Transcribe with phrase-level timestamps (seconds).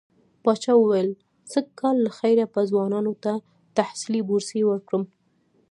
[0.43, 1.09] پاچا وويل
[1.51, 3.33] سږ کال له خيره به ځوانانو ته
[3.77, 5.03] تحصيلي بورسيې ورکړم.